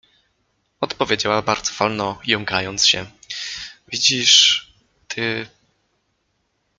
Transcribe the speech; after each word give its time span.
Od 0.79 0.93
powiedziała 0.93 1.41
bardzo 1.41 1.71
wolno, 1.79 2.19
jąkając 2.27 2.85
się:— 2.87 3.05
Widzisz, 3.87 4.67
ty. 5.07 5.47